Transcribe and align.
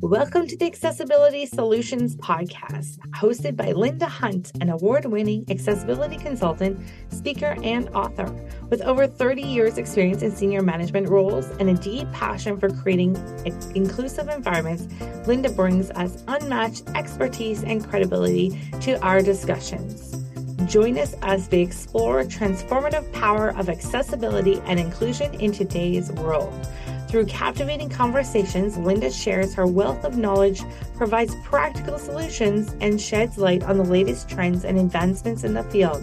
Welcome 0.00 0.48
to 0.48 0.56
the 0.56 0.66
Accessibility 0.66 1.46
Solutions 1.46 2.16
Podcast, 2.16 2.98
hosted 3.10 3.56
by 3.56 3.70
Linda 3.70 4.06
Hunt, 4.06 4.50
an 4.60 4.68
award 4.68 5.04
winning 5.06 5.44
accessibility 5.48 6.16
consultant, 6.16 6.80
speaker, 7.08 7.56
and 7.62 7.88
author. 7.90 8.26
With 8.68 8.82
over 8.82 9.06
30 9.06 9.42
years' 9.42 9.78
experience 9.78 10.22
in 10.22 10.32
senior 10.32 10.60
management 10.60 11.08
roles 11.08 11.48
and 11.60 11.70
a 11.70 11.74
deep 11.74 12.10
passion 12.10 12.58
for 12.58 12.68
creating 12.68 13.16
inclusive 13.76 14.28
environments, 14.28 14.88
Linda 15.26 15.50
brings 15.50 15.90
us 15.92 16.24
unmatched 16.26 16.88
expertise 16.96 17.62
and 17.62 17.88
credibility 17.88 18.60
to 18.80 19.00
our 19.02 19.22
discussions. 19.22 20.16
Join 20.66 20.98
us 20.98 21.14
as 21.22 21.48
we 21.50 21.60
explore 21.60 22.22
transformative 22.24 23.10
power 23.12 23.56
of 23.56 23.68
accessibility 23.68 24.60
and 24.66 24.80
inclusion 24.80 25.32
in 25.34 25.52
today's 25.52 26.10
world. 26.12 26.68
Through 27.12 27.26
captivating 27.26 27.90
conversations, 27.90 28.78
Linda 28.78 29.10
shares 29.10 29.52
her 29.52 29.66
wealth 29.66 30.02
of 30.02 30.16
knowledge, 30.16 30.62
provides 30.96 31.34
practical 31.44 31.98
solutions, 31.98 32.74
and 32.80 32.98
sheds 32.98 33.36
light 33.36 33.62
on 33.64 33.76
the 33.76 33.84
latest 33.84 34.30
trends 34.30 34.64
and 34.64 34.78
advancements 34.78 35.44
in 35.44 35.52
the 35.52 35.62
field. 35.64 36.02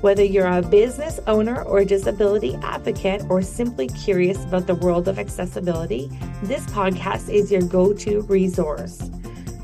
Whether 0.00 0.24
you're 0.24 0.48
a 0.48 0.60
business 0.60 1.20
owner 1.28 1.62
or 1.62 1.78
a 1.78 1.84
disability 1.84 2.56
advocate 2.56 3.22
or 3.28 3.40
simply 3.40 3.86
curious 3.86 4.42
about 4.42 4.66
the 4.66 4.74
world 4.74 5.06
of 5.06 5.20
accessibility, 5.20 6.10
this 6.42 6.66
podcast 6.66 7.32
is 7.32 7.52
your 7.52 7.62
go 7.62 7.92
to 7.92 8.22
resource. 8.22 8.98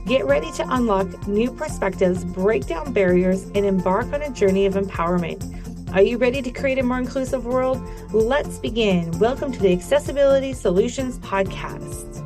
Get 0.06 0.26
ready 0.26 0.52
to 0.52 0.74
unlock 0.74 1.26
new 1.26 1.50
perspectives, 1.50 2.24
break 2.24 2.66
down 2.68 2.92
barriers, 2.92 3.42
and 3.56 3.66
embark 3.66 4.12
on 4.12 4.22
a 4.22 4.30
journey 4.30 4.64
of 4.64 4.74
empowerment. 4.74 5.57
Are 5.94 6.02
you 6.02 6.18
ready 6.18 6.42
to 6.42 6.50
create 6.50 6.78
a 6.78 6.82
more 6.82 6.98
inclusive 6.98 7.46
world? 7.46 7.80
Let's 8.12 8.58
begin. 8.58 9.10
Welcome 9.18 9.52
to 9.52 9.58
the 9.58 9.72
Accessibility 9.72 10.52
Solutions 10.52 11.18
Podcast. 11.20 12.22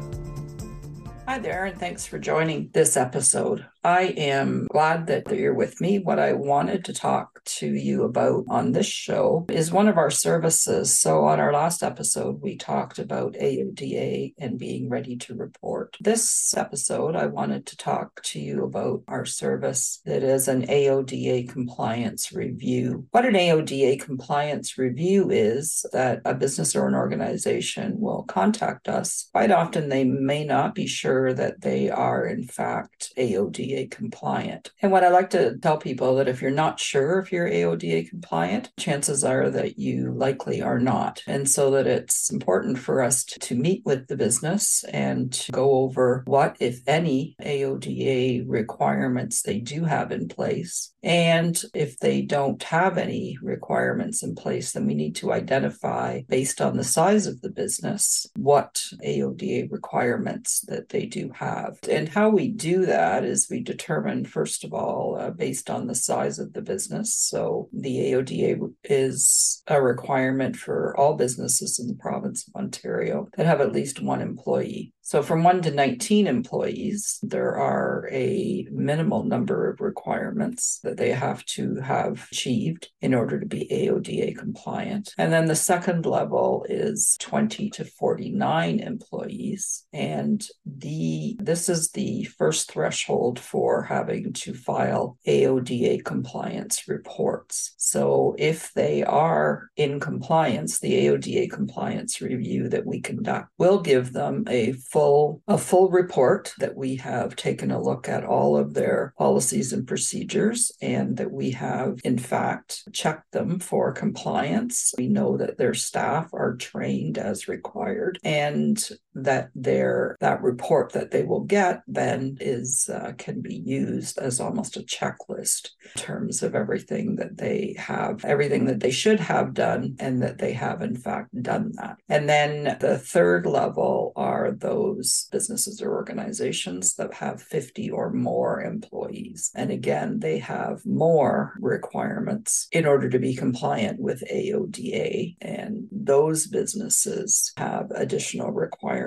Hi 1.29 1.38
there, 1.38 1.66
and 1.66 1.79
thanks 1.79 2.05
for 2.05 2.19
joining 2.19 2.71
this 2.73 2.97
episode. 2.97 3.65
I 3.85 4.15
am 4.16 4.69
glad 4.71 5.09
that 5.09 5.29
you're 5.35 5.55
with 5.55 5.80
me. 5.80 5.99
What 5.99 6.21
I 6.21 6.35
wanted 6.35 6.85
to 6.85 6.93
talk 6.93 7.43
to 7.45 7.66
you 7.66 8.05
about 8.05 8.45
on 8.49 8.71
this 8.71 8.87
show 8.87 9.45
is 9.51 9.73
one 9.73 9.89
of 9.89 9.99
our 9.99 10.11
services. 10.11 10.97
So, 10.97 11.24
on 11.24 11.41
our 11.41 11.52
last 11.52 11.83
episode, 11.83 12.41
we 12.41 12.57
talked 12.57 13.01
about 13.01 13.35
AODA 13.35 14.35
and 14.39 14.57
being 14.57 14.89
ready 14.89 15.16
to 15.16 15.35
report. 15.35 15.97
This 16.01 16.57
episode, 16.57 17.16
I 17.16 17.27
wanted 17.27 17.66
to 17.66 17.77
talk 17.77 18.23
to 18.23 18.39
you 18.39 18.63
about 18.63 19.02
our 19.09 19.24
service 19.24 20.01
that 20.07 20.23
is 20.23 20.46
an 20.46 20.65
AODA 20.67 21.49
compliance 21.49 22.33
review. 22.33 23.09
What 23.11 23.27
an 23.27 23.35
AODA 23.35 24.01
compliance 24.01 24.79
review 24.79 25.29
is 25.30 25.85
that 25.93 26.21
a 26.24 26.35
business 26.35 26.77
or 26.77 26.87
an 26.87 26.95
organization 26.95 27.99
will 27.99 28.23
contact 28.23 28.87
us. 28.87 29.29
Quite 29.33 29.51
often, 29.51 29.89
they 29.89 30.05
may 30.05 30.45
not 30.45 30.77
be 30.77 30.87
sure 30.87 31.35
that 31.35 31.63
they 31.63 31.91
are, 31.91 32.24
in 32.24 32.45
fact, 32.46 33.13
AODA 33.19 33.71
AODA 33.73 33.90
compliant. 33.90 34.70
And 34.80 34.92
what 34.92 35.04
I 35.04 35.09
like 35.09 35.30
to 35.30 35.56
tell 35.59 35.78
people 35.78 36.16
that 36.16 36.28
if 36.28 36.42
you're 36.42 36.51
not 36.51 36.80
sure 36.80 37.18
if 37.18 37.32
you're 37.32 37.48
AODA 37.48 38.09
compliant, 38.09 38.70
chances 38.78 39.24
are 39.24 39.51
that 39.51 39.78
you 39.78 40.12
likely 40.12 40.62
are 40.62 40.78
not. 40.78 41.23
And 41.26 41.48
so 41.48 41.70
that 41.73 41.87
it's 41.87 42.30
important 42.30 42.78
for 42.78 43.02
us 43.02 43.24
to, 43.24 43.38
to 43.40 43.54
meet 43.54 43.82
with 43.84 44.09
the 44.09 44.16
business 44.16 44.84
and 44.84 45.32
to 45.32 45.52
go 45.52 45.73
over 45.73 46.23
what, 46.26 46.56
if 46.60 46.80
any, 46.87 47.37
AODA 47.40 48.45
requirements 48.46 49.43
they 49.43 49.59
do 49.59 49.84
have 49.84 50.12
in 50.12 50.28
place. 50.28 50.91
And 51.03 51.61
if 51.75 51.99
they 51.99 52.23
don't 52.23 52.63
have 52.65 52.97
any 52.97 53.37
requirements 53.43 54.23
in 54.23 54.35
place, 54.35 54.73
then 54.73 54.87
we 54.87 54.95
need 54.95 55.17
to 55.17 55.33
identify 55.33 56.23
based 56.29 56.61
on 56.61 56.77
the 56.77 56.85
size 56.85 57.27
of 57.27 57.41
the 57.41 57.51
business 57.51 58.27
what 58.37 58.85
AODA 59.05 59.71
requirements 59.71 60.61
that 60.69 60.91
they 60.91 61.07
do 61.07 61.30
have. 61.35 61.79
And 61.89 62.09
how 62.09 62.29
we 62.29 62.49
do 62.49 62.87
that 62.87 63.25
is 63.25 63.49
we 63.51 63.61
determine, 63.61 64.25
first 64.25 64.65
of 64.65 64.73
all, 64.73 65.17
uh, 65.19 65.31
based 65.31 65.71
on 65.71 65.87
the 65.87 65.95
size 65.95 66.39
of 66.39 66.53
the 66.53 66.62
business. 66.62 67.15
So 67.15 67.69
the 67.73 68.12
AODA 68.12 68.73
is 68.85 69.62
a 69.67 69.83
requirement 69.83 70.57
for 70.57 70.97
all 70.97 71.15
businesses 71.15 71.79
in 71.79 71.89
the 71.89 71.95
province 71.95 72.47
of 72.47 72.55
Ontario 72.55 73.29
that 73.37 73.47
have 73.47 73.61
at 73.61 73.73
least 73.73 74.01
one 74.01 74.21
employee. 74.21 74.93
So, 75.05 75.21
from 75.21 75.43
1 75.43 75.63
to 75.63 75.73
19 75.73 76.29
employees, 76.29 77.19
there 77.25 77.57
are 77.57 78.09
a 78.13 78.69
minimal 78.71 79.25
number 79.25 79.69
of 79.69 79.81
requirements 79.81 80.79
that 80.85 80.97
they 80.97 81.11
have 81.11 81.45
to 81.47 81.81
have 81.81 82.29
achieved 82.31 82.89
in 83.01 83.12
order 83.12 83.41
to 83.41 83.45
be 83.45 83.67
AODA 83.69 84.37
compliant. 84.39 85.12
And 85.19 85.33
then 85.33 85.47
the 85.47 85.57
second 85.57 86.07
level 86.07 86.65
is 86.69 87.17
20 87.19 87.69
to 87.71 87.85
49 87.85 88.79
employees. 88.79 89.85
And 89.93 90.47
the 90.65 91.37
this 91.41 91.69
is 91.69 91.91
the 91.91 92.23
first 92.39 92.71
threshold 92.71 93.41
for 93.41 93.83
having 93.83 94.33
to 94.35 94.55
file 94.55 95.19
AODA 95.27 96.05
compliance 96.05 96.87
reports. 96.87 97.75
So, 97.77 98.37
if 98.39 98.73
they 98.75 99.03
are 99.03 99.69
in 99.77 99.99
compliance, 99.99 100.79
the 100.79 101.07
AODA 101.07 101.51
compliance 101.51 102.21
review 102.21 102.69
that 102.69 102.87
we 102.87 103.01
conduct 103.01 103.49
will 103.59 103.81
give 103.81 104.12
them 104.12 104.45
a 104.49 104.75
full 104.93 105.43
a 105.49 105.57
full 105.57 105.89
report 105.91 106.53
that 106.59 106.77
we 106.77 106.97
have 106.97 107.35
taken 107.35 107.71
a 107.71 107.81
look 107.81 108.09
at 108.09 108.25
all 108.25 108.57
of 108.57 108.75
their 108.75 109.15
policies 109.17 109.73
and 109.73 109.87
procedures 109.87 110.71
and 110.83 111.17
that 111.17 111.33
we 111.33 111.51
have 111.51 111.99
in 112.05 112.19
fact 112.19 112.83
checked 112.93 113.33
them 113.33 113.59
for 113.59 113.93
compliance. 113.93 114.95
We 114.99 115.09
know 115.09 115.39
that 115.39 115.57
their 115.57 115.75
staff 115.75 116.29
are 116.35 116.57
trained 116.57 117.17
as 117.17 117.49
required 117.49 118.19
and 118.23 118.87
that 119.15 119.50
their 119.55 120.17
that 120.21 120.43
report 120.43 120.93
that 120.93 121.11
they 121.11 121.23
will 121.23 121.45
get 121.45 121.83
then 121.87 122.37
is 122.41 122.89
uh, 122.93 123.12
can 123.19 123.41
be 123.41 123.55
used 123.55 124.19
as 124.19 124.41
almost 124.41 124.77
a 124.77 124.81
checklist 124.81 125.71
in 125.95 126.00
terms 126.00 126.43
of 126.43 126.55
everything 126.55 127.17
that 127.17 127.37
they 127.37 127.75
have 127.78 128.25
everything 128.25 128.67
that 128.67 128.81
they 128.81 128.91
should 128.91 129.21
have 129.21 129.55
done 129.55 129.95
and 129.99 130.23
that 130.23 130.39
they 130.39 130.53
have 130.53 130.83
in 130.83 130.97
fact 130.97 131.28
done 131.43 131.73
that 131.75 131.97
and 132.09 132.28
then 132.28 132.77
the 132.81 132.99
third 132.99 133.47
level 133.47 134.12
are 134.17 134.53
those 134.53 135.29
businesses 135.31 135.83
or 135.83 135.94
organizations 135.94 136.94
that 136.94 137.15
have 137.15 137.43
50 137.43 137.91
or 137.91 138.12
more 138.12 138.61
employees. 138.61 139.50
And 139.55 139.71
again, 139.71 140.21
they 140.21 140.39
have 140.39 140.84
more 140.84 141.55
requirements 141.61 142.69
in 142.73 142.87
order 142.87 143.09
to 143.09 143.19
be 143.19 143.34
compliant 143.34 144.00
with 144.00 144.23
AODA. 144.31 145.37
And 145.41 145.89
those 145.91 146.47
businesses 146.47 147.53
have 147.56 147.91
additional 147.91 148.50
requirements 148.50 149.02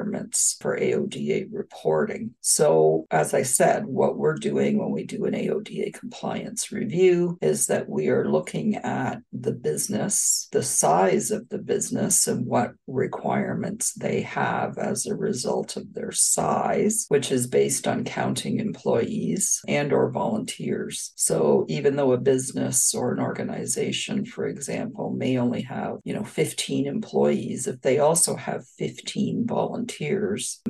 for 0.59 0.77
AODA 0.77 1.47
reporting. 1.51 2.31
So, 2.41 3.05
as 3.11 3.33
I 3.33 3.43
said, 3.43 3.85
what 3.85 4.17
we're 4.17 4.35
doing 4.35 4.77
when 4.77 4.91
we 4.91 5.05
do 5.05 5.25
an 5.25 5.33
AODA 5.33 5.93
compliance 5.93 6.71
review 6.71 7.37
is 7.41 7.67
that 7.67 7.89
we 7.89 8.07
are 8.07 8.29
looking 8.29 8.75
at 8.75 9.21
the 9.33 9.51
business, 9.51 10.47
the 10.51 10.63
size 10.63 11.31
of 11.31 11.49
the 11.49 11.57
business, 11.57 12.27
and 12.27 12.45
what 12.45 12.71
requirements 12.87 13.93
they 13.93 14.21
have 14.21 14.77
as 14.77 15.05
a 15.05 15.15
result 15.15 15.75
of 15.75 15.93
their 15.93 16.05
their 16.05 16.11
size, 16.11 17.05
which 17.07 17.31
is 17.31 17.47
based 17.47 17.87
on 17.87 18.03
counting 18.03 18.59
employees 18.59 19.61
and 19.67 19.91
or 19.91 20.11
volunteers. 20.11 21.11
So 21.15 21.65
even 21.67 21.95
though 21.95 22.11
a 22.11 22.17
business 22.17 22.93
or 22.93 23.11
an 23.11 23.19
organization, 23.19 24.23
for 24.23 24.45
example, 24.45 25.09
may 25.11 25.37
only 25.37 25.63
have, 25.63 25.97
you 26.03 26.13
know, 26.13 26.23
15 26.23 26.85
employees, 26.85 27.65
if 27.65 27.81
they 27.81 27.97
also 27.97 28.35
have 28.35 28.67
15 28.77 29.47
volunteers 29.47 29.84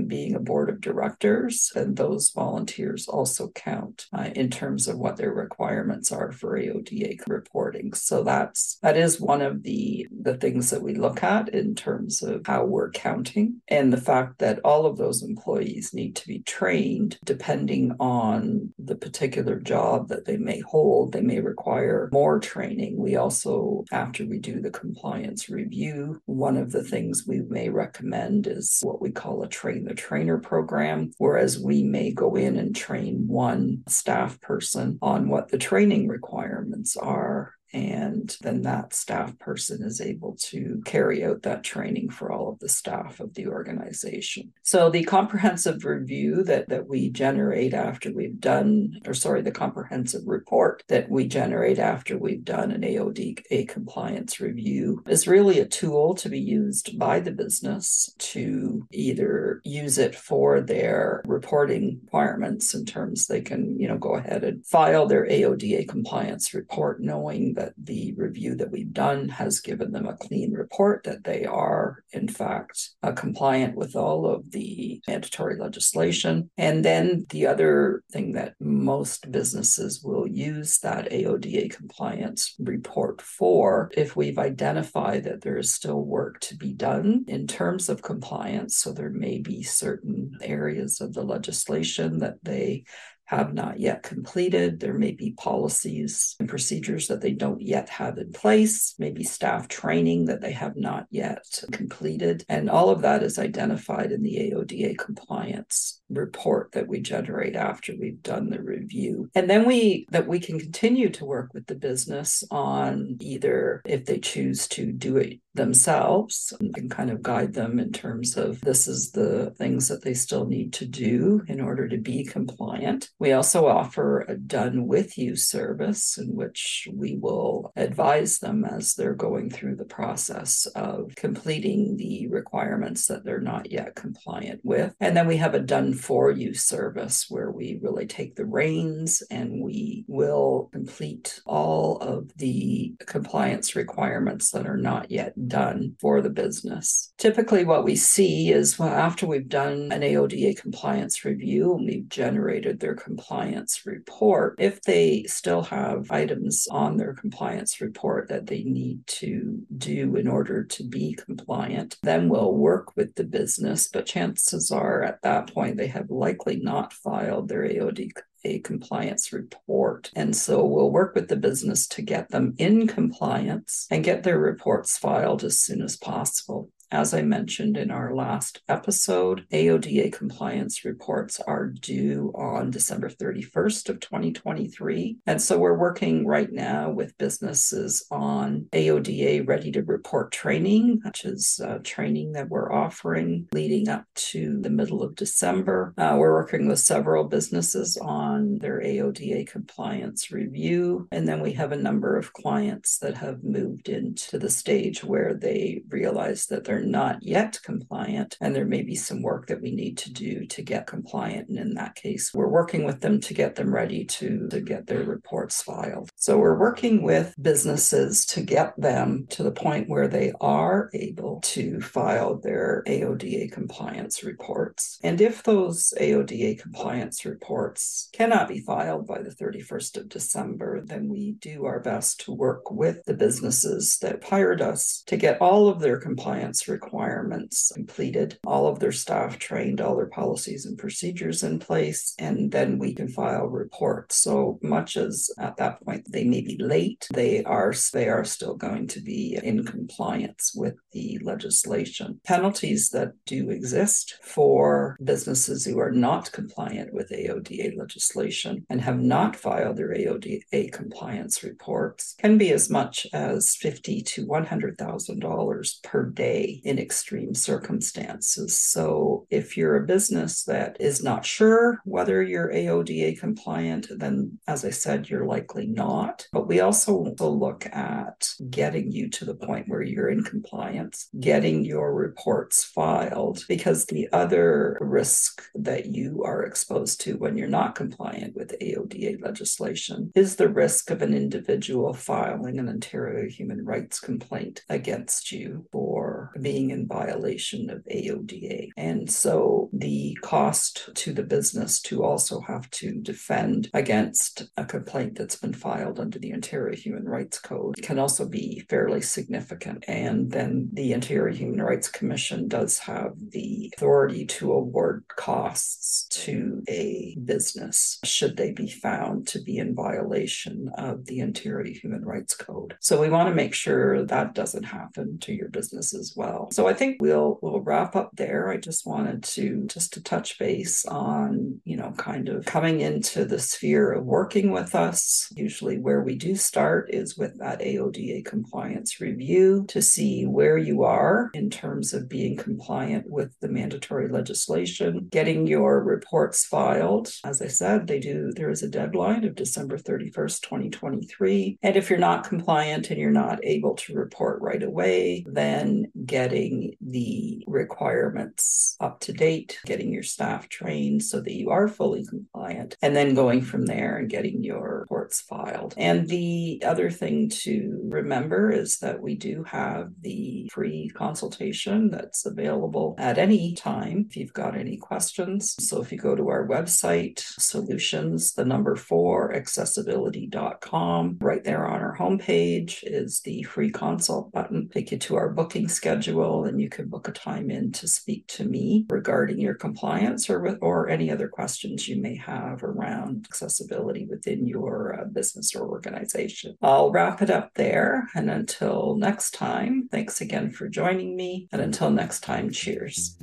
being 0.07 0.35
a 0.35 0.39
board 0.39 0.69
of 0.69 0.81
directors, 0.81 1.71
and 1.75 1.95
those 1.95 2.31
volunteers 2.31 3.07
also 3.07 3.49
count 3.49 4.05
uh, 4.13 4.29
in 4.35 4.49
terms 4.49 4.87
of 4.87 4.97
what 4.97 5.17
their 5.17 5.33
requirements 5.33 6.11
are 6.11 6.31
for 6.31 6.57
AODA 6.57 7.21
reporting. 7.27 7.93
So 7.93 8.23
that's 8.23 8.77
that 8.81 8.97
is 8.97 9.19
one 9.19 9.41
of 9.41 9.63
the 9.63 10.07
the 10.11 10.37
things 10.37 10.69
that 10.69 10.81
we 10.81 10.95
look 10.95 11.23
at 11.23 11.49
in 11.49 11.75
terms 11.75 12.21
of 12.21 12.45
how 12.45 12.65
we're 12.65 12.91
counting 12.91 13.61
and 13.67 13.91
the 13.91 14.01
fact 14.01 14.39
that 14.39 14.59
all 14.63 14.85
of 14.85 14.97
those 14.97 15.23
employees 15.23 15.93
need 15.93 16.15
to 16.15 16.27
be 16.27 16.39
trained 16.39 17.17
depending 17.25 17.93
on 17.99 18.73
the 18.77 18.95
particular 18.95 19.59
job 19.59 20.07
that 20.09 20.25
they 20.25 20.37
may 20.37 20.59
hold. 20.61 21.11
They 21.11 21.21
may 21.21 21.39
require 21.39 22.09
more 22.11 22.39
training. 22.39 22.97
We 22.97 23.15
also, 23.15 23.85
after 23.91 24.25
we 24.25 24.39
do 24.39 24.61
the 24.61 24.71
compliance 24.71 25.49
review, 25.49 26.21
one 26.25 26.57
of 26.57 26.71
the 26.71 26.83
things 26.83 27.25
we 27.27 27.41
may 27.41 27.69
recommend 27.69 28.47
is 28.47 28.79
what 28.83 29.01
we 29.05 29.11
call 29.11 29.43
a 29.43 29.47
train 29.47 29.85
the 29.85 29.93
trainer 29.93 30.39
program, 30.39 31.11
whereas 31.19 31.59
we 31.59 31.83
may 31.83 32.11
go 32.11 32.33
in 32.35 32.57
and 32.57 32.75
train 32.75 33.27
one 33.27 33.83
staff 33.87 34.41
person 34.41 34.97
on 34.99 35.29
what 35.29 35.49
the 35.49 35.59
training 35.59 36.07
requirements 36.07 36.97
are 36.97 37.53
And 37.75 38.33
then 38.39 38.61
that 38.61 38.93
staff 38.93 39.37
person 39.37 39.83
is 39.83 39.99
able 39.99 40.37
to 40.43 40.81
carry 40.85 41.25
out 41.25 41.41
that 41.41 41.65
training 41.65 42.09
for 42.09 42.31
all 42.31 42.47
of 42.47 42.59
the 42.59 42.69
staff 42.69 43.19
of 43.19 43.33
the 43.33 43.47
organization. 43.47 44.53
So 44.63 44.89
the 44.89 45.03
comprehensive 45.03 45.83
review 45.83 46.41
that, 46.43 46.69
that 46.69 46.87
we 46.87 47.09
generate 47.09 47.73
after 47.73 48.13
we've 48.13 48.39
done, 48.39 49.01
or 49.05 49.13
sorry, 49.13 49.41
the 49.41 49.51
comprehensive 49.51 50.21
report 50.25 50.83
that 50.87 51.09
we 51.09 51.27
generate 51.27 51.77
after 51.77 52.17
we've 52.17 52.45
done 52.45 52.71
an 52.71 52.81
AODA 52.81 53.67
compliance 53.67 54.39
review 54.39 55.03
is 55.05 55.27
really 55.27 55.59
a 55.59 55.67
tool 55.67 56.15
to 56.15 56.29
be 56.29 56.39
used 56.39 56.97
by 56.97 57.19
the 57.19 57.31
business 57.31 58.15
to 58.19 58.87
either 58.93 59.59
use 59.65 59.97
it 59.97 60.15
for 60.15 60.61
their 60.61 61.21
reporting 61.25 61.99
requirements 62.05 62.73
in 62.73 62.85
terms 62.85 63.27
they 63.27 63.41
can, 63.41 63.77
you 63.77 63.89
know, 63.89 63.97
go 63.97 64.15
ahead 64.15 64.45
and 64.45 64.65
file 64.65 65.07
their 65.07 65.25
AODA 65.25 65.89
compliance 65.89 66.53
report 66.53 67.01
knowing 67.01 67.53
that 67.55 67.64
the 67.77 68.13
review 68.17 68.55
that 68.55 68.71
we've 68.71 68.93
done 68.93 69.29
has 69.29 69.59
given 69.59 69.91
them 69.91 70.07
a 70.07 70.17
clean 70.17 70.53
report 70.53 71.03
that 71.03 71.23
they 71.23 71.45
are 71.45 72.03
in 72.11 72.27
fact 72.27 72.89
uh, 73.03 73.11
compliant 73.11 73.75
with 73.75 73.95
all 73.95 74.27
of 74.27 74.51
the 74.51 75.01
mandatory 75.07 75.57
legislation. 75.57 76.49
And 76.57 76.83
then 76.83 77.25
the 77.29 77.47
other 77.47 78.03
thing 78.11 78.33
that 78.33 78.55
most 78.59 79.31
businesses 79.31 80.01
will 80.03 80.27
use 80.27 80.79
that 80.79 81.11
AODA 81.11 81.71
compliance 81.71 82.55
report 82.59 83.21
for 83.21 83.91
if 83.95 84.15
we've 84.15 84.39
identified 84.39 85.23
that 85.23 85.41
there 85.41 85.57
is 85.57 85.73
still 85.73 86.01
work 86.01 86.39
to 86.41 86.55
be 86.55 86.73
done 86.73 87.25
in 87.27 87.47
terms 87.47 87.89
of 87.89 88.01
compliance. 88.01 88.77
So 88.77 88.91
there 88.91 89.09
may 89.09 89.39
be 89.39 89.63
certain 89.63 90.31
areas 90.41 91.01
of 91.01 91.13
the 91.13 91.23
legislation 91.23 92.19
that 92.19 92.35
they 92.43 92.83
have 93.25 93.53
not 93.53 93.79
yet 93.79 94.03
completed. 94.03 94.79
There 94.79 94.93
may 94.93 95.11
be 95.11 95.31
policies 95.31 96.35
and 96.39 96.47
procedures 96.47 97.07
that 97.07 97.21
they 97.21 97.31
don't 97.31 97.61
yet 97.61 97.89
have 97.89 98.17
in 98.17 98.31
place, 98.31 98.95
maybe 98.99 99.23
staff 99.23 99.67
training 99.67 100.25
that 100.25 100.41
they 100.41 100.51
have 100.51 100.75
not 100.75 101.07
yet 101.09 101.63
completed. 101.71 102.45
And 102.47 102.69
all 102.69 102.89
of 102.89 103.01
that 103.01 103.23
is 103.23 103.39
identified 103.39 104.11
in 104.11 104.21
the 104.21 104.51
AODA 104.51 104.97
compliance 104.97 106.01
report 106.09 106.71
that 106.73 106.87
we 106.87 107.01
generate 107.01 107.55
after 107.55 107.93
we've 107.99 108.21
done 108.21 108.49
the 108.49 108.61
review. 108.61 109.29
And 109.33 109.49
then 109.49 109.65
we 109.65 110.05
that 110.11 110.27
we 110.27 110.39
can 110.39 110.59
continue 110.59 111.09
to 111.09 111.25
work 111.25 111.53
with 111.53 111.65
the 111.65 111.75
business 111.75 112.43
on 112.51 113.17
either 113.19 113.81
if 113.85 114.05
they 114.05 114.19
choose 114.19 114.67
to 114.69 114.91
do 114.91 115.17
it 115.17 115.39
themselves 115.55 116.53
and 116.59 116.91
kind 116.91 117.09
of 117.09 117.21
guide 117.21 117.53
them 117.53 117.79
in 117.79 117.91
terms 117.91 118.37
of 118.37 118.61
this 118.61 118.87
is 118.87 119.11
the 119.11 119.51
things 119.57 119.87
that 119.87 120.03
they 120.03 120.13
still 120.13 120.45
need 120.45 120.73
to 120.73 120.85
do 120.85 121.43
in 121.47 121.61
order 121.61 121.87
to 121.87 121.97
be 121.97 122.23
compliant. 122.23 123.09
We 123.19 123.33
also 123.33 123.67
offer 123.67 124.21
a 124.21 124.35
done 124.35 124.87
with 124.87 125.17
you 125.17 125.35
service 125.35 126.17
in 126.17 126.35
which 126.35 126.87
we 126.93 127.15
will 127.15 127.71
advise 127.75 128.39
them 128.39 128.65
as 128.65 128.93
they're 128.93 129.13
going 129.13 129.49
through 129.49 129.75
the 129.75 129.85
process 129.85 130.65
of 130.75 131.13
completing 131.15 131.97
the 131.97 132.27
requirements 132.27 133.07
that 133.07 133.23
they're 133.23 133.39
not 133.39 133.71
yet 133.71 133.95
compliant 133.95 134.61
with. 134.63 134.93
And 134.99 135.15
then 135.15 135.27
we 135.27 135.37
have 135.37 135.53
a 135.53 135.59
done 135.59 135.93
for 135.93 136.31
you 136.31 136.53
service 136.53 137.25
where 137.29 137.51
we 137.51 137.79
really 137.81 138.05
take 138.05 138.35
the 138.35 138.45
reins 138.45 139.23
and 139.29 139.61
we 139.61 140.05
will 140.07 140.69
complete 140.71 141.41
all 141.45 141.97
of 141.97 142.35
the 142.37 142.95
compliance 143.05 143.75
requirements 143.75 144.51
that 144.51 144.67
are 144.67 144.77
not 144.77 145.11
yet 145.11 145.33
done 145.47 145.95
for 145.99 146.21
the 146.21 146.29
business. 146.29 147.13
Typically, 147.17 147.65
what 147.65 147.83
we 147.83 147.95
see 147.95 148.51
is 148.51 148.77
well, 148.77 148.89
after 148.89 149.25
we've 149.25 149.49
done 149.49 149.91
an 149.91 150.01
AODA 150.01 150.57
compliance 150.57 151.25
review 151.25 151.75
and 151.75 151.85
we've 151.85 152.09
generated 152.09 152.79
their 152.79 152.95
compliance 152.95 153.81
report, 153.85 154.55
if 154.59 154.81
they 154.81 155.23
still 155.23 155.63
have 155.63 156.11
items 156.11 156.67
on 156.69 156.97
their 156.97 157.13
compliance 157.13 157.81
report 157.81 158.29
that 158.29 158.47
they 158.47 158.63
need 158.63 159.05
to 159.07 159.59
do 159.77 160.15
in 160.15 160.27
order 160.27 160.63
to 160.63 160.83
be 160.83 161.13
compliant, 161.13 161.97
then 162.03 162.29
we'll 162.29 162.53
work 162.53 162.95
with 162.95 163.15
the 163.15 163.23
business. 163.23 163.87
But 163.91 164.05
chances 164.05 164.71
are 164.71 165.03
at 165.03 165.21
that 165.23 165.53
point, 165.53 165.77
they 165.77 165.87
have 165.87 166.09
likely 166.09 166.57
not 166.57 166.93
filed 166.93 167.47
their 167.47 167.63
AOD 167.63 168.11
a 168.45 168.59
compliance 168.59 169.33
report. 169.33 170.11
And 170.15 170.35
so 170.35 170.63
we'll 170.63 170.91
work 170.91 171.15
with 171.15 171.27
the 171.27 171.35
business 171.35 171.87
to 171.87 172.01
get 172.01 172.29
them 172.29 172.53
in 172.57 172.87
compliance 172.87 173.87
and 173.89 174.03
get 174.03 174.23
their 174.23 174.39
reports 174.39 174.97
filed 174.97 175.43
as 175.43 175.59
soon 175.59 175.81
as 175.81 175.97
possible. 175.97 176.69
As 176.91 177.13
I 177.13 177.23
mentioned 177.23 177.77
in 177.77 177.89
our 177.89 178.13
last 178.13 178.61
episode, 178.69 179.45
AODA 179.51 180.13
compliance 180.13 180.85
reports 180.85 181.39
are 181.39 181.67
due 181.67 182.31
on 182.35 182.69
December 182.69 183.09
31st 183.09 183.89
of 183.89 183.99
2023. 183.99 185.17
And 185.25 185.41
so 185.41 185.57
we're 185.57 185.77
working 185.77 186.27
right 186.27 186.51
now 186.51 186.91
with 186.91 187.17
businesses 187.17 188.05
on 188.11 188.67
AODA 188.71 189.47
ready 189.47 189.71
to 189.71 189.81
report 189.83 190.31
training, 190.31 191.01
which 191.03 191.25
is 191.25 191.59
uh, 191.63 191.79
training 191.83 192.33
that 192.33 192.49
we're 192.49 192.71
offering 192.71 193.47
leading 193.51 193.89
up 193.89 194.05
to 194.15 194.59
the 194.61 194.69
middle 194.69 195.01
of 195.01 195.15
December. 195.15 195.93
Uh, 195.97 196.15
we're 196.17 196.33
working 196.33 196.67
with 196.67 196.79
several 196.79 197.23
businesses 197.23 197.97
on 197.97 198.59
their 198.59 198.79
AODA 198.79 199.47
compliance 199.47 200.31
review. 200.31 201.07
And 201.11 201.27
then 201.27 201.41
we 201.41 201.53
have 201.53 201.71
a 201.71 201.77
number 201.77 202.15
of 202.15 202.33
clients 202.33 202.99
that 202.99 203.17
have 203.17 203.43
moved 203.43 203.89
into 203.89 204.37
the 204.37 204.49
stage 204.49 205.03
where 205.03 205.33
they 205.33 205.81
realize 205.89 206.45
that 206.47 206.63
they're 206.63 206.74
they're 206.75 206.83
not 206.83 207.23
yet 207.23 207.57
compliant, 207.63 208.37
and 208.41 208.53
there 208.53 208.65
may 208.65 208.81
be 208.81 208.95
some 208.95 209.21
work 209.21 209.47
that 209.47 209.61
we 209.61 209.71
need 209.71 209.97
to 209.99 210.11
do 210.11 210.45
to 210.47 210.61
get 210.61 210.87
compliant. 210.87 211.47
And 211.47 211.57
in 211.57 211.73
that 211.75 211.95
case, 211.95 212.33
we're 212.33 212.49
working 212.49 212.83
with 212.83 212.99
them 212.99 213.21
to 213.21 213.33
get 213.33 213.55
them 213.55 213.73
ready 213.73 214.03
to, 214.05 214.47
to 214.49 214.59
get 214.59 214.87
their 214.87 215.03
reports 215.03 215.61
filed. 215.61 216.09
So 216.15 216.37
we're 216.37 216.59
working 216.59 217.03
with 217.03 217.33
businesses 217.41 218.25
to 218.27 218.41
get 218.41 218.73
them 218.79 219.25
to 219.29 219.43
the 219.43 219.51
point 219.51 219.87
where 219.87 220.07
they 220.09 220.33
are 220.41 220.89
able 220.93 221.39
to 221.41 221.79
file 221.79 222.39
their 222.39 222.83
AODA 222.87 223.51
compliance 223.51 224.23
reports. 224.23 224.99
And 225.01 225.21
if 225.21 225.43
those 225.43 225.93
AODA 225.99 226.59
compliance 226.59 227.23
reports 227.23 228.09
cannot 228.11 228.49
be 228.49 228.59
filed 228.59 229.07
by 229.07 229.21
the 229.21 229.29
31st 229.29 229.97
of 229.97 230.09
December, 230.09 230.81
then 230.83 231.07
we 231.07 231.33
do 231.39 231.65
our 231.65 231.79
best 231.79 232.25
to 232.25 232.33
work 232.33 232.69
with 232.69 233.03
the 233.05 233.13
businesses 233.13 233.97
that 233.99 234.23
hired 234.23 234.61
us 234.61 235.03
to 235.07 235.15
get 235.15 235.41
all 235.41 235.69
of 235.69 235.79
their 235.79 235.99
compliance 235.99 236.64
requirements 236.67 237.71
completed, 237.73 238.37
all 238.45 238.67
of 238.67 238.79
their 238.79 238.91
staff 238.91 239.39
trained, 239.39 239.81
all 239.81 239.95
their 239.95 240.07
policies 240.07 240.65
and 240.65 240.77
procedures 240.77 241.43
in 241.43 241.59
place, 241.59 242.13
and 242.19 242.51
then 242.51 242.77
we 242.77 242.93
can 242.93 243.07
file 243.07 243.47
reports. 243.47 244.17
So 244.17 244.59
much 244.61 244.97
as 244.97 245.29
at 245.39 245.57
that 245.57 245.81
point 245.83 246.07
they 246.11 246.23
may 246.23 246.41
be 246.41 246.57
late, 246.59 247.07
they 247.13 247.43
are 247.43 247.73
they 247.93 248.09
are 248.09 248.23
still 248.23 248.55
going 248.55 248.87
to 248.87 249.01
be 249.01 249.37
in 249.43 249.65
compliance 249.65 250.53
with 250.55 250.75
the 250.91 251.19
legislation. 251.21 252.19
Penalties 252.25 252.89
that 252.89 253.13
do 253.25 253.49
exist 253.49 254.15
for 254.23 254.97
businesses 255.03 255.65
who 255.65 255.79
are 255.79 255.91
not 255.91 256.31
compliant 256.31 256.93
with 256.93 257.09
AODA 257.09 257.77
legislation 257.77 258.65
and 258.69 258.81
have 258.81 258.99
not 258.99 259.35
filed 259.35 259.77
their 259.77 259.93
AODA 259.93 260.71
compliance 260.71 261.43
reports 261.43 262.15
can 262.19 262.37
be 262.37 262.51
as 262.51 262.69
much 262.69 263.07
as 263.13 263.55
fifty 263.55 264.01
to 264.01 264.25
one 264.25 264.45
hundred 264.45 264.77
thousand 264.77 265.19
dollars 265.19 265.79
per 265.83 266.05
day 266.05 266.54
in 266.63 266.79
extreme 266.79 267.33
circumstances. 267.33 268.57
So 268.57 269.27
if 269.29 269.57
you're 269.57 269.75
a 269.75 269.85
business 269.85 270.43
that 270.43 270.77
is 270.79 271.03
not 271.03 271.25
sure 271.25 271.79
whether 271.85 272.21
you're 272.21 272.51
AODA 272.51 273.19
compliant, 273.19 273.87
then 273.89 274.39
as 274.47 274.65
I 274.65 274.69
said, 274.69 275.09
you're 275.09 275.25
likely 275.25 275.67
not. 275.67 276.27
But 276.31 276.47
we 276.47 276.59
also 276.59 276.97
look 276.97 277.65
at 277.67 278.29
getting 278.49 278.91
you 278.91 279.09
to 279.09 279.25
the 279.25 279.35
point 279.35 279.67
where 279.67 279.81
you're 279.81 280.09
in 280.09 280.23
compliance, 280.23 281.09
getting 281.19 281.63
your 281.63 281.93
reports 281.93 282.63
filed, 282.63 283.43
because 283.47 283.85
the 283.85 284.07
other 284.13 284.77
risk 284.81 285.43
that 285.55 285.87
you 285.87 286.23
are 286.25 286.43
exposed 286.43 287.01
to 287.01 287.17
when 287.17 287.37
you're 287.37 287.47
not 287.47 287.75
compliant 287.75 288.35
with 288.35 288.57
AODA 288.59 289.21
legislation 289.21 290.11
is 290.15 290.35
the 290.35 290.49
risk 290.49 290.89
of 290.91 291.01
an 291.01 291.13
individual 291.13 291.93
filing 291.93 292.59
an 292.59 292.69
Ontario 292.69 293.29
human 293.29 293.63
rights 293.65 293.99
complaint 293.99 294.63
against 294.69 295.31
you 295.31 295.65
for 295.71 296.31
being 296.45 296.69
in 296.69 296.85
violation 296.85 297.71
of 297.71 297.83
AODA. 297.91 298.69
And 298.77 299.11
so 299.11 299.67
the 299.73 300.15
cost 300.21 300.91
to 300.93 301.11
the 301.11 301.23
business 301.23 301.81
to 301.81 302.03
also 302.03 302.39
have 302.41 302.69
to 302.81 303.01
defend 303.01 303.71
against 303.73 304.43
a 304.55 304.63
complaint 304.63 305.15
that's 305.17 305.37
been 305.37 305.53
filed 305.53 305.99
under 305.99 306.19
the 306.19 306.33
Ontario 306.33 306.75
Human 306.75 307.05
Rights 307.05 307.39
Code 307.39 307.77
can 307.81 307.97
also 307.97 308.27
be 308.27 308.63
fairly 308.69 309.01
significant. 309.01 309.85
And 309.87 310.29
then 310.29 310.69
the 310.71 310.93
Ontario 310.93 311.33
Human 311.33 311.63
Rights 311.63 311.89
Commission 311.89 312.47
does 312.47 312.77
have 312.77 313.13
the 313.31 313.73
authority 313.75 314.27
to 314.27 314.53
award 314.53 315.03
costs 315.07 316.07
to 316.25 316.61
a 316.69 317.17
business 317.25 317.97
should 318.03 318.37
they 318.37 318.51
be 318.51 318.69
found 318.69 319.27
to 319.29 319.41
be 319.41 319.57
in 319.57 319.73
violation 319.73 320.69
of 320.77 321.05
the 321.05 321.23
Ontario 321.23 321.73
Human 321.73 322.05
Rights 322.05 322.35
Code. 322.35 322.75
So 322.81 323.01
we 323.01 323.09
want 323.09 323.29
to 323.29 323.35
make 323.35 323.55
sure 323.55 324.05
that 324.05 324.35
doesn't 324.35 324.65
happen 324.65 325.17
to 325.21 325.33
your 325.33 325.49
business 325.49 325.95
as 325.95 326.13
well. 326.15 326.34
So 326.51 326.67
I 326.67 326.73
think 326.73 327.01
we'll 327.01 327.39
we'll 327.41 327.61
wrap 327.61 327.95
up 327.95 328.11
there. 328.13 328.49
I 328.49 328.57
just 328.57 328.85
wanted 328.85 329.23
to 329.35 329.65
just 329.67 329.93
to 329.93 330.03
touch 330.03 330.37
base 330.39 330.85
on, 330.85 331.61
you 331.63 331.77
know, 331.77 331.91
kind 331.97 332.29
of 332.29 332.45
coming 332.45 332.81
into 332.81 333.25
the 333.25 333.39
sphere 333.39 333.91
of 333.91 334.05
working 334.05 334.51
with 334.51 334.75
us. 334.75 335.27
Usually, 335.35 335.77
where 335.77 336.01
we 336.01 336.15
do 336.15 336.35
start 336.35 336.89
is 336.93 337.17
with 337.17 337.37
that 337.39 337.61
AODA 337.61 338.25
compliance 338.25 338.99
review 338.99 339.65
to 339.69 339.81
see 339.81 340.25
where 340.25 340.57
you 340.57 340.83
are 340.83 341.29
in 341.33 341.49
terms 341.49 341.93
of 341.93 342.09
being 342.09 342.35
compliant 342.35 343.09
with 343.09 343.37
the 343.39 343.47
mandatory 343.47 344.09
legislation, 344.09 345.07
getting 345.11 345.47
your 345.47 345.83
reports 345.83 346.45
filed. 346.45 347.11
As 347.23 347.41
I 347.41 347.47
said, 347.47 347.87
they 347.87 347.99
do, 347.99 348.31
there 348.35 348.49
is 348.49 348.63
a 348.63 348.69
deadline 348.69 349.23
of 349.23 349.35
December 349.35 349.77
31st, 349.77 350.41
2023. 350.41 351.59
And 351.63 351.75
if 351.75 351.89
you're 351.89 351.99
not 351.99 352.27
compliant 352.27 352.89
and 352.89 352.99
you're 352.99 353.11
not 353.11 353.39
able 353.43 353.75
to 353.75 353.93
report 353.93 354.41
right 354.41 354.63
away, 354.63 355.25
then 355.27 355.91
getting 356.25 356.75
the 356.81 357.43
requirements 357.45 358.75
up 358.79 358.99
to 358.99 359.13
date, 359.13 359.59
getting 359.65 359.93
your 359.93 360.03
staff 360.03 360.49
trained 360.49 361.03
so 361.03 361.21
that 361.21 361.33
you 361.33 361.51
are 361.51 361.67
fully 361.67 362.03
compliant, 362.05 362.75
and 362.81 362.95
then 362.95 363.13
going 363.13 363.41
from 363.41 363.65
there 363.65 363.97
and 363.97 364.09
getting 364.09 364.43
your 364.43 364.79
reports 364.81 365.21
filed. 365.21 365.75
And 365.77 366.07
the 366.07 366.63
other 366.65 366.89
thing 366.89 367.29
to 367.43 367.79
remember 367.89 368.51
is 368.51 368.79
that 368.79 369.01
we 369.01 369.15
do 369.15 369.43
have 369.43 369.91
the 370.01 370.49
free 370.51 370.89
consultation 370.95 371.91
that's 371.91 372.25
available 372.25 372.95
at 372.97 373.19
any 373.19 373.53
time 373.53 374.07
if 374.09 374.17
you've 374.17 374.33
got 374.33 374.57
any 374.57 374.77
questions. 374.77 375.55
So 375.59 375.81
if 375.81 375.91
you 375.91 375.99
go 375.99 376.15
to 376.15 376.29
our 376.29 376.47
website, 376.47 377.19
solutions, 377.19 378.33
the 378.33 378.45
number 378.45 378.75
four, 378.75 379.31
accessibility.com, 379.33 381.17
right 381.21 381.43
there 381.43 381.67
on 381.67 381.81
our 381.81 381.95
homepage 381.95 382.79
is 382.83 383.19
the 383.21 383.43
free 383.43 383.69
consult 383.69 384.31
button. 384.31 384.69
Take 384.69 384.91
you 384.91 384.97
to 384.97 385.15
our 385.17 385.29
booking 385.29 385.67
schedule 385.67 386.14
and 386.23 386.61
you 386.61 386.69
can 386.69 386.87
book 386.87 387.07
a 387.07 387.11
time 387.11 387.49
in 387.49 387.71
to 387.73 387.87
speak 387.87 388.27
to 388.27 388.45
me 388.45 388.85
regarding 388.89 389.39
your 389.39 389.53
compliance 389.53 390.29
or 390.29 390.39
with 390.39 390.57
or 390.61 390.89
any 390.89 391.11
other 391.11 391.27
questions 391.27 391.87
you 391.87 392.01
may 392.01 392.15
have 392.15 392.63
around 392.63 393.25
accessibility 393.29 394.05
within 394.05 394.45
your 394.45 394.99
uh, 394.99 395.05
business 395.05 395.55
or 395.55 395.67
organization. 395.67 396.55
I'll 396.61 396.91
wrap 396.91 397.21
it 397.21 397.29
up 397.29 397.51
there 397.55 398.07
and 398.15 398.29
until 398.29 398.95
next 398.95 399.31
time, 399.31 399.87
thanks 399.91 400.21
again 400.21 400.51
for 400.51 400.67
joining 400.67 401.15
me 401.15 401.47
and 401.51 401.61
until 401.61 401.89
next 401.89 402.21
time, 402.21 402.51
cheers. 402.51 403.17